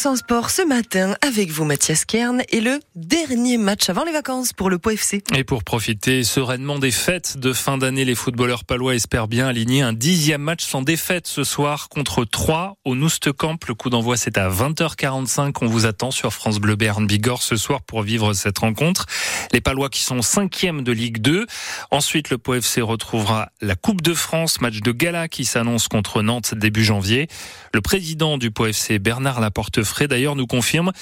100% 0.00 0.16
sport 0.16 0.48
ce 0.48 0.62
matin 0.62 1.14
avec 1.20 1.50
vous 1.50 1.66
Mathias 1.66 2.06
Kern 2.06 2.42
et 2.48 2.62
le 2.62 2.80
dernier 2.94 3.58
match 3.58 3.90
avant 3.90 4.02
les 4.02 4.12
vacances 4.12 4.54
pour 4.54 4.70
le 4.70 4.78
Pau 4.78 4.88
FC. 4.90 5.22
Et 5.36 5.44
pour 5.44 5.62
profiter 5.62 6.24
sereinement 6.24 6.78
des 6.78 6.90
fêtes 6.90 7.36
de 7.36 7.52
fin 7.52 7.76
d'année, 7.76 8.06
les 8.06 8.14
footballeurs 8.14 8.64
palois 8.64 8.94
espèrent 8.94 9.28
bien 9.28 9.46
aligner 9.46 9.82
un 9.82 9.92
dixième 9.92 10.40
match 10.40 10.64
sans 10.64 10.80
défaite 10.80 11.26
ce 11.26 11.44
soir 11.44 11.90
contre 11.90 12.24
3 12.24 12.78
au 12.86 12.94
Noustecamp. 12.94 13.58
Le 13.68 13.74
coup 13.74 13.90
d'envoi 13.90 14.16
c'est 14.16 14.38
à 14.38 14.48
20h45. 14.48 15.56
On 15.60 15.66
vous 15.66 15.84
attend 15.84 16.10
sur 16.10 16.32
France 16.32 16.60
Bleu 16.60 16.76
Berne 16.76 17.06
Bigorre 17.06 17.42
ce 17.42 17.56
soir 17.56 17.82
pour 17.82 18.00
vivre 18.00 18.32
cette 18.32 18.58
rencontre. 18.60 19.04
Les 19.52 19.60
palois 19.60 19.90
qui 19.90 20.00
sont 20.00 20.22
cinquièmes 20.22 20.82
de 20.82 20.92
Ligue 20.92 21.18
2. 21.18 21.44
Ensuite 21.90 22.30
le 22.30 22.38
Pau 22.38 22.54
FC 22.54 22.80
retrouvera 22.80 23.50
la 23.60 23.76
Coupe 23.76 24.00
de 24.00 24.14
France, 24.14 24.62
match 24.62 24.80
de 24.80 24.92
gala 24.92 25.28
qui 25.28 25.44
s'annonce 25.44 25.88
contre 25.88 26.22
Nantes 26.22 26.54
début 26.54 26.84
janvier. 26.84 27.28
Le 27.74 27.82
président 27.82 28.38
du 28.38 28.50
Pau 28.50 28.64
FC 28.64 28.98
Bernard 28.98 29.40
Laportefray 29.90 30.08
d'ailleurs 30.08 30.36
nous 30.36 30.46
confirme 30.46 30.92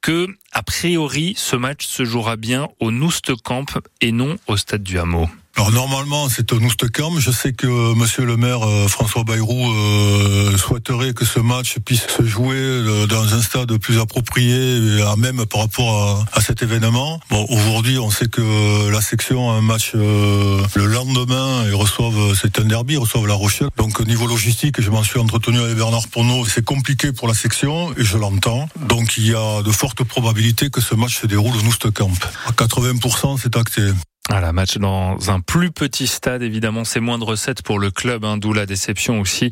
que 0.00 0.28
a 0.52 0.62
priori 0.62 1.34
ce 1.36 1.56
match 1.56 1.86
se 1.86 2.04
jouera 2.04 2.36
bien 2.36 2.68
au 2.80 2.90
Noustecamp 2.90 3.66
et 4.00 4.12
non 4.12 4.36
au 4.46 4.56
stade 4.56 4.82
du 4.82 4.98
Hameau. 4.98 5.28
Alors 5.56 5.72
normalement 5.72 6.28
c'est 6.28 6.52
au 6.52 6.60
Noustecamp. 6.60 7.18
Je 7.18 7.30
sais 7.30 7.54
que 7.54 7.94
Monsieur 7.94 8.26
le 8.26 8.36
maire 8.36 8.62
euh, 8.62 8.88
François 8.88 9.24
Bayrou 9.24 9.72
euh, 9.72 10.54
souhaiterait 10.58 11.14
que 11.14 11.24
ce 11.24 11.40
match 11.40 11.78
puisse 11.78 12.06
se 12.08 12.24
jouer 12.24 12.56
euh, 12.58 13.06
dans 13.06 13.34
un 13.34 13.40
stade 13.40 13.74
plus 13.78 13.98
approprié, 13.98 15.00
à 15.02 15.16
même 15.16 15.46
par 15.46 15.62
rapport 15.62 16.26
à, 16.32 16.40
cet 16.42 16.62
événement. 16.62 17.20
Bon 17.30 17.46
aujourd'hui 17.48 17.98
on 17.98 18.10
sait 18.10 18.28
que 18.28 18.90
la 18.90 19.00
section 19.00 19.50
a 19.50 19.54
un 19.54 19.62
match 19.62 19.92
le 19.94 20.86
lendemain 20.86 21.64
et 21.66 21.72
reçoivent 21.72 22.38
c'est 22.40 22.58
un 22.60 22.64
derby, 22.64 22.94
ils 22.94 22.98
reçoivent 22.98 23.26
La 23.26 23.34
Rochelle. 23.34 23.68
Donc 23.78 23.98
au 23.98 24.04
niveau 24.04 24.26
logistique, 24.26 24.80
je 24.80 24.90
m'en 24.90 25.02
suis 25.02 25.18
entretenu 25.18 25.58
avec 25.58 25.76
Bernard 25.76 26.06
Porneau, 26.08 26.44
c'est 26.44 26.64
compliqué 26.64 27.12
pour 27.12 27.28
la 27.28 27.34
section 27.34 27.92
et 27.96 28.04
je 28.04 28.18
l'entends. 28.18 28.68
Donc 28.78 29.16
il 29.16 29.26
y 29.26 29.34
a 29.34 29.62
de 29.62 29.72
fortes 29.72 30.04
probabilités 30.04 30.68
que 30.68 30.82
ce 30.82 30.94
match 30.94 31.18
se 31.18 31.26
déroule 31.26 31.56
au 31.56 31.62
Noustecamp. 31.62 32.12
À 32.46 32.52
80% 32.52 33.38
c'est 33.42 33.56
acté. 33.56 33.82
Voilà, 34.28 34.52
match 34.52 34.78
dans 34.78 35.30
un 35.30 35.40
plus 35.40 35.70
petit 35.70 36.08
stade, 36.08 36.42
évidemment, 36.42 36.84
c'est 36.84 36.98
moins 36.98 37.18
de 37.18 37.24
recettes 37.24 37.62
pour 37.62 37.78
le 37.78 37.92
club, 37.92 38.24
hein, 38.24 38.38
d'où 38.38 38.52
la 38.52 38.66
déception 38.66 39.20
aussi 39.20 39.50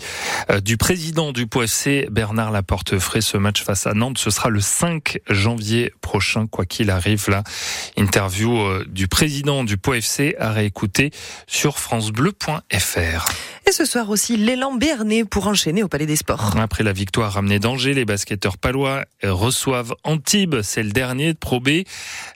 euh, 0.50 0.60
du 0.60 0.76
président 0.76 1.30
du 1.30 1.46
POFC, 1.46 2.08
Bernard 2.10 2.50
Laportefray. 2.50 3.22
Ce 3.22 3.36
match 3.36 3.62
face 3.62 3.86
à 3.86 3.94
Nantes, 3.94 4.18
ce 4.18 4.30
sera 4.30 4.48
le 4.48 4.60
5 4.60 5.20
janvier 5.30 5.92
prochain, 6.00 6.48
quoi 6.48 6.66
qu'il 6.66 6.90
arrive. 6.90 7.28
Là, 7.28 7.44
interview 7.96 8.58
euh, 8.58 8.84
du 8.88 9.06
président 9.06 9.62
du 9.62 9.76
POFC 9.76 10.34
à 10.40 10.50
réécouter 10.50 11.12
sur 11.46 11.78
francebleu.fr. 11.78 13.26
Et 13.66 13.72
ce 13.72 13.86
soir 13.86 14.10
aussi, 14.10 14.36
l'élan 14.36 14.74
béarnais 14.74 15.24
pour 15.24 15.46
enchaîner 15.46 15.82
au 15.82 15.88
Palais 15.88 16.04
des 16.04 16.16
Sports. 16.16 16.54
Après 16.58 16.84
la 16.84 16.92
victoire 16.92 17.32
ramenée 17.32 17.58
d'Angers, 17.58 17.94
les 17.94 18.04
basketteurs 18.04 18.58
palois 18.58 19.04
reçoivent 19.22 19.94
Antibes. 20.04 20.60
C'est 20.62 20.82
le 20.82 20.90
dernier 20.90 21.32
de 21.32 21.38
Pro 21.38 21.60
B. 21.60 21.84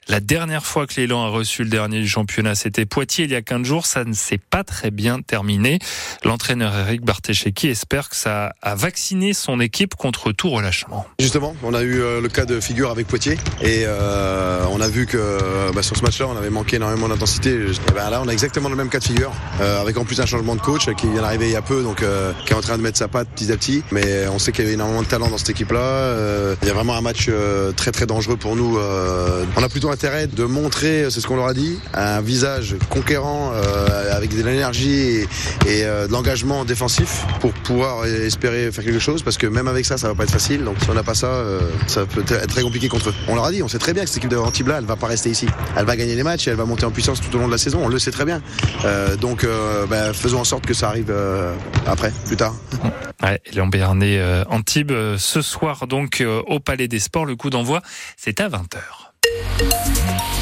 La 0.07 0.21
dernière 0.21 0.65
fois 0.65 0.87
que 0.87 0.95
l'élan 0.99 1.23
a 1.23 1.29
reçu 1.29 1.63
le 1.63 1.69
dernier 1.69 1.99
du 2.01 2.07
championnat, 2.07 2.55
c'était 2.55 2.87
Poitiers 2.87 3.25
il 3.25 3.31
y 3.31 3.35
a 3.35 3.43
15 3.43 3.63
jours. 3.63 3.85
Ça 3.85 4.05
ne 4.05 4.13
s'est 4.13 4.39
pas 4.39 4.63
très 4.63 4.89
bien 4.89 5.21
terminé. 5.21 5.77
L'entraîneur 6.23 6.75
Eric 6.75 7.01
Bartecheki 7.01 7.67
espère 7.67 8.09
que 8.09 8.15
ça 8.15 8.53
a 8.63 8.73
vacciné 8.73 9.33
son 9.33 9.59
équipe 9.59 9.93
contre 9.93 10.31
tout 10.31 10.49
relâchement. 10.49 11.05
Justement, 11.19 11.55
on 11.61 11.75
a 11.75 11.83
eu 11.83 12.01
euh, 12.01 12.21
le 12.21 12.29
cas 12.29 12.45
de 12.45 12.59
figure 12.59 12.89
avec 12.89 13.05
Poitiers 13.05 13.37
et 13.61 13.83
euh, 13.85 14.65
on 14.71 14.81
a 14.81 14.87
vu 14.87 15.05
que 15.05 15.71
bah, 15.75 15.83
sur 15.83 15.95
ce 15.95 16.01
match-là, 16.01 16.27
on 16.27 16.37
avait 16.37 16.49
manqué 16.49 16.77
énormément 16.77 17.07
d'intensité. 17.07 17.55
Ben 17.93 18.09
là, 18.09 18.19
on 18.23 18.27
a 18.27 18.31
exactement 18.31 18.69
le 18.69 18.75
même 18.75 18.89
cas 18.89 18.99
de 18.99 19.03
figure, 19.03 19.31
euh, 19.61 19.79
avec 19.79 19.95
en 19.97 20.05
plus 20.05 20.19
un 20.21 20.25
changement 20.25 20.55
de 20.55 20.61
coach 20.61 20.89
qui 20.95 21.18
vient 21.19 21.27
d'arriver 21.27 21.47
il 21.47 21.53
y 21.53 21.55
a 21.55 21.61
peu, 21.61 21.83
donc 21.83 22.01
euh, 22.01 22.31
qui 22.45 22.53
est 22.53 22.55
en 22.55 22.61
train 22.61 22.77
de 22.77 22.81
mettre 22.81 22.97
sa 22.97 23.07
patte 23.07 23.27
petit 23.29 23.51
à 23.51 23.57
petit. 23.57 23.83
Mais 23.91 24.27
on 24.27 24.39
sait 24.39 24.51
qu'il 24.51 24.65
y 24.65 24.69
a 24.69 24.71
énormément 24.71 25.01
de 25.01 25.07
talent 25.07 25.27
dans 25.27 25.37
cette 25.37 25.49
équipe-là. 25.49 25.79
Euh, 25.79 26.55
il 26.61 26.67
y 26.67 26.71
a 26.71 26.73
vraiment 26.73 26.95
un 26.95 27.01
match 27.01 27.27
euh, 27.29 27.71
très 27.71 27.91
très 27.91 28.05
dangereux 28.05 28.37
pour 28.37 28.55
nous. 28.55 28.77
on 29.57 29.63
a 29.63 29.69
plutôt 29.69 29.89
intérêt 29.89 30.27
de 30.27 30.43
montrer, 30.45 31.07
c'est 31.09 31.19
ce 31.19 31.27
qu'on 31.27 31.35
leur 31.35 31.47
a 31.47 31.53
dit, 31.53 31.79
un 31.93 32.21
visage 32.21 32.75
conquérant 32.89 33.51
avec 34.11 34.35
de 34.35 34.43
l'énergie 34.43 35.25
et, 35.67 35.83
de 35.83 36.11
l'engagement 36.11 36.65
défensif 36.65 37.25
pour 37.39 37.51
pouvoir 37.53 38.05
espérer 38.05 38.71
faire 38.71 38.83
quelque 38.83 38.99
chose. 38.99 39.23
Parce 39.23 39.37
que 39.37 39.47
même 39.47 39.67
avec 39.67 39.85
ça, 39.85 39.97
ça 39.97 40.07
va 40.07 40.15
pas 40.15 40.23
être 40.23 40.31
facile. 40.31 40.63
Donc 40.63 40.75
si 40.81 40.89
on 40.89 40.93
n'a 40.93 41.03
pas 41.03 41.13
ça, 41.13 41.43
ça 41.87 42.05
peut 42.05 42.23
être 42.29 42.47
très 42.47 42.61
compliqué 42.61 42.87
contre 42.87 43.09
eux. 43.09 43.13
On 43.27 43.35
leur 43.35 43.45
a 43.45 43.51
dit, 43.51 43.63
on 43.63 43.67
sait 43.67 43.79
très 43.79 43.93
bien 43.93 44.03
que 44.03 44.09
cette 44.09 44.17
équipe 44.17 44.29
de 44.29 44.37
Antibes 44.37 44.71
elle 44.77 44.85
va 44.85 44.95
pas 44.95 45.07
rester 45.07 45.29
ici. 45.29 45.47
Elle 45.75 45.85
va 45.85 45.95
gagner 45.95 46.15
les 46.15 46.23
matchs 46.23 46.47
et 46.47 46.51
elle 46.51 46.57
va 46.57 46.65
monter 46.65 46.85
en 46.85 46.91
puissance 46.91 47.19
tout 47.21 47.35
au 47.35 47.39
long 47.39 47.47
de 47.47 47.51
la 47.51 47.57
saison. 47.57 47.81
On 47.83 47.87
le 47.87 47.99
sait 47.99 48.11
très 48.11 48.25
bien. 48.25 48.41
donc 49.19 49.45
ben, 49.89 50.13
faisons 50.13 50.39
en 50.39 50.45
sorte 50.45 50.65
que 50.65 50.73
ça 50.73 50.87
arrive 50.87 51.08
euh, 51.09 51.55
après, 51.85 52.11
plus 52.25 52.37
tard. 52.37 52.55
Ouais, 53.21 53.41
Lambernay 53.55 54.17
euh, 54.17 54.43
Antibes 54.49 54.91
euh, 54.91 55.17
ce 55.17 55.41
soir 55.41 55.87
donc 55.87 56.23
au 56.47 56.59
Palais 56.59 56.87
des 56.87 56.99
Sports. 56.99 57.25
Le 57.25 57.35
coup 57.35 57.49
d'envoi, 57.49 57.81
c'est 58.17 58.39
à 58.39 58.49
20h. 58.49 60.38